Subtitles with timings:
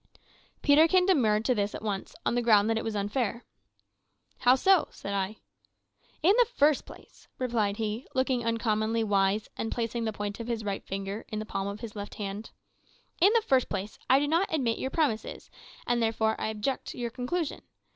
[0.63, 3.45] Peterkin demurred to this at once, on the ground that it was unfair.
[4.39, 5.35] "How so?" said I.
[6.23, 10.65] "In the first place," replied he, looking uncommonly wise, and placing the point of his
[10.65, 12.49] right finger in the palm of his left hand
[13.19, 15.51] "in the first place, I do not admit your premises,
[15.85, 17.61] and therefore I object to your conclusion.